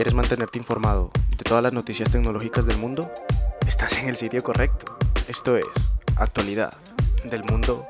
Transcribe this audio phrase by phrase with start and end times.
[0.00, 3.12] ¿Quieres mantenerte informado de todas las noticias tecnológicas del mundo?
[3.66, 4.96] Estás en el sitio correcto.
[5.28, 5.66] Esto es
[6.16, 6.72] Actualidad
[7.24, 7.86] del Mundo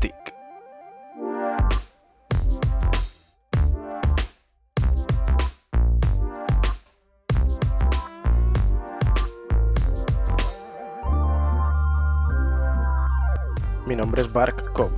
[0.00, 0.12] TIC.
[13.86, 14.96] Mi nombre es Bark Code.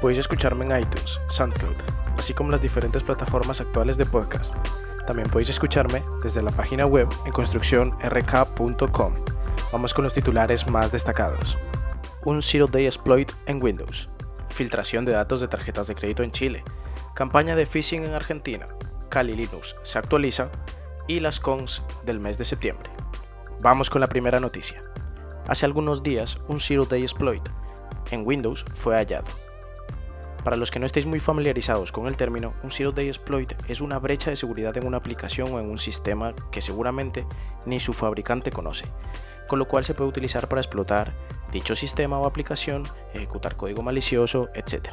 [0.00, 1.76] Podéis escucharme en iTunes, SoundCloud,
[2.18, 4.54] así como las diferentes plataformas actuales de podcast.
[5.06, 9.14] También podéis escucharme desde la página web en construccionrk.com.
[9.72, 11.58] Vamos con los titulares más destacados.
[12.24, 14.08] Un Zero Day Exploit en Windows.
[14.48, 16.64] Filtración de datos de tarjetas de crédito en Chile.
[17.14, 18.68] Campaña de phishing en Argentina.
[19.10, 20.48] Kali Linux se actualiza.
[21.06, 22.88] Y las cons del mes de septiembre.
[23.60, 24.82] Vamos con la primera noticia.
[25.46, 27.46] Hace algunos días, un Zero Day Exploit
[28.10, 29.26] en Windows fue hallado.
[30.44, 33.80] Para los que no estéis muy familiarizados con el término, un Zero Day Exploit es
[33.80, 37.26] una brecha de seguridad en una aplicación o en un sistema que seguramente
[37.64, 38.84] ni su fabricante conoce,
[39.48, 41.14] con lo cual se puede utilizar para explotar
[41.50, 42.82] dicho sistema o aplicación,
[43.14, 44.90] ejecutar código malicioso, etc.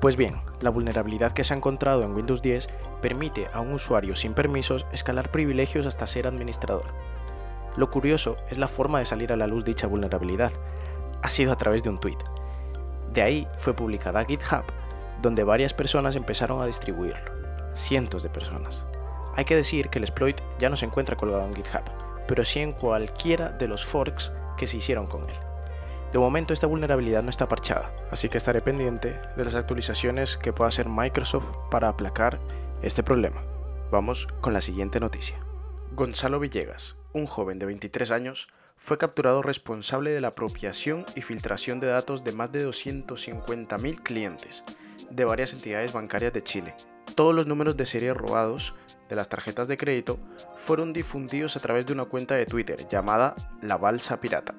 [0.00, 2.68] Pues bien, la vulnerabilidad que se ha encontrado en Windows 10
[3.00, 6.86] permite a un usuario sin permisos escalar privilegios hasta ser administrador.
[7.76, 10.50] Lo curioso es la forma de salir a la luz dicha vulnerabilidad.
[11.22, 12.18] Ha sido a través de un tweet.
[13.12, 14.64] De ahí fue publicada GitHub,
[15.20, 17.30] donde varias personas empezaron a distribuirlo.
[17.74, 18.84] Cientos de personas.
[19.36, 21.84] Hay que decir que el exploit ya no se encuentra colgado en GitHub,
[22.26, 25.36] pero sí en cualquiera de los forks que se hicieron con él.
[26.12, 30.52] De momento esta vulnerabilidad no está parchada, así que estaré pendiente de las actualizaciones que
[30.52, 32.38] pueda hacer Microsoft para aplacar
[32.82, 33.42] este problema.
[33.90, 35.38] Vamos con la siguiente noticia.
[35.92, 38.48] Gonzalo Villegas, un joven de 23 años,
[38.82, 44.64] fue capturado responsable de la apropiación y filtración de datos de más de 250.000 clientes
[45.08, 46.74] de varias entidades bancarias de Chile.
[47.14, 48.74] Todos los números de serie robados
[49.08, 50.18] de las tarjetas de crédito
[50.56, 54.54] fueron difundidos a través de una cuenta de Twitter llamada La Balsa Pirata.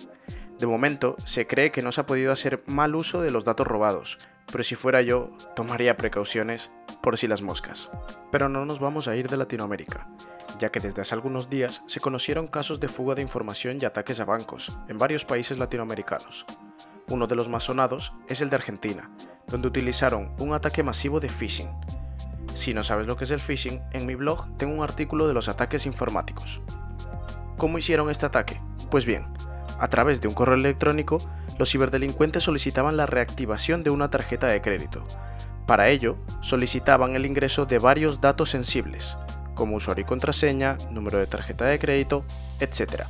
[0.57, 3.67] De momento, se cree que no se ha podido hacer mal uso de los datos
[3.67, 4.19] robados,
[4.49, 7.89] pero si fuera yo, tomaría precauciones por si las moscas.
[8.31, 10.07] Pero no nos vamos a ir de Latinoamérica
[10.63, 14.21] ya que desde hace algunos días se conocieron casos de fuga de información y ataques
[14.21, 16.45] a bancos en varios países latinoamericanos.
[17.09, 19.11] Uno de los más sonados es el de Argentina,
[19.47, 21.67] donde utilizaron un ataque masivo de phishing.
[22.53, 25.33] Si no sabes lo que es el phishing, en mi blog tengo un artículo de
[25.33, 26.61] los ataques informáticos.
[27.57, 28.61] ¿Cómo hicieron este ataque?
[28.89, 29.25] Pues bien,
[29.81, 31.17] a través de un correo electrónico,
[31.57, 35.05] los ciberdelincuentes solicitaban la reactivación de una tarjeta de crédito.
[35.67, 39.17] Para ello, solicitaban el ingreso de varios datos sensibles,
[39.63, 42.25] como usuario y contraseña, número de tarjeta de crédito,
[42.59, 43.03] etc.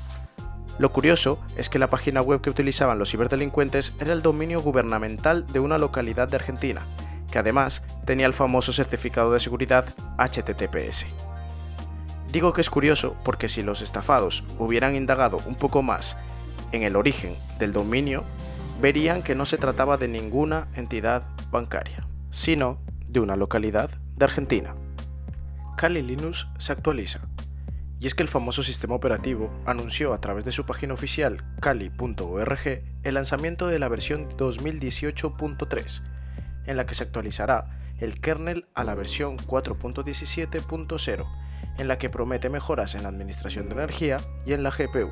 [0.77, 5.47] Lo curioso es que la página web que utilizaban los ciberdelincuentes era el dominio gubernamental
[5.47, 6.83] de una localidad de Argentina,
[7.31, 9.87] que además tenía el famoso certificado de seguridad
[10.19, 11.07] HTTPS.
[12.31, 16.17] Digo que es curioso porque si los estafados hubieran indagado un poco más
[16.71, 18.25] en el origen del dominio,
[18.79, 22.77] verían que no se trataba de ninguna entidad bancaria, sino
[23.07, 24.75] de una localidad de Argentina.
[25.83, 27.19] Kali Linux se actualiza.
[27.99, 32.59] Y es que el famoso sistema operativo anunció a través de su página oficial kali.org
[33.03, 36.01] el lanzamiento de la versión 2018.3,
[36.67, 37.65] en la que se actualizará
[37.99, 41.27] el kernel a la versión 4.17.0,
[41.77, 45.11] en la que promete mejoras en la administración de energía y en la GPU.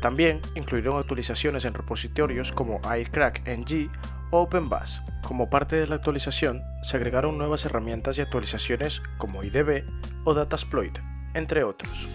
[0.00, 5.02] También incluirán actualizaciones en repositorios como iCrackNG o OpenBus.
[5.22, 9.84] Como parte de la actualización, se agregaron nuevas herramientas y actualizaciones como IDB
[10.24, 10.98] o Datasploit,
[11.34, 12.08] entre otros.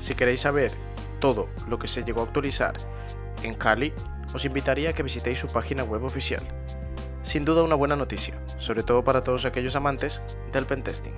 [0.00, 0.72] Si queréis saber
[1.20, 2.74] todo lo que se llegó a actualizar
[3.44, 3.92] en Kali,
[4.34, 6.42] os invitaría a que visitéis su página web oficial.
[7.22, 10.20] Sin duda una buena noticia, sobre todo para todos aquellos amantes
[10.52, 11.14] del pentesting.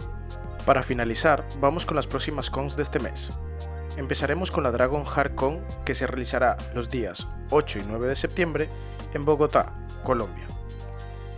[0.67, 3.31] Para finalizar, vamos con las próximas cons de este mes.
[3.97, 8.17] Empezaremos con la Dragon Heart Con que se realizará los días 8 y 9 de
[8.17, 8.69] septiembre
[9.15, 9.73] en Bogotá,
[10.05, 10.45] Colombia.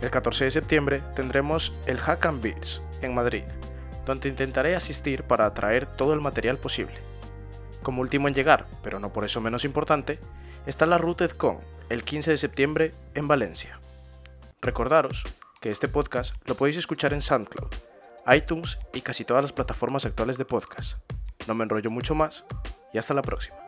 [0.01, 3.43] El 14 de septiembre tendremos el Hack and Beats en Madrid,
[4.05, 6.93] donde intentaré asistir para atraer todo el material posible.
[7.81, 10.19] Como último en llegar, pero no por eso menos importante,
[10.67, 11.57] está la RootedCon
[11.89, 13.79] el 15 de septiembre en Valencia.
[14.61, 15.23] Recordaros
[15.61, 17.73] que este podcast lo podéis escuchar en SoundCloud,
[18.35, 20.97] iTunes y casi todas las plataformas actuales de podcast.
[21.47, 22.45] No me enrollo mucho más
[22.93, 23.66] y hasta la próxima.